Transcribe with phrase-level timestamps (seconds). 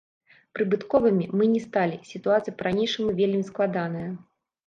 [0.59, 4.09] Прыбытковымі мы не сталі, сітуацыя па-ранейшаму вельмі складаная.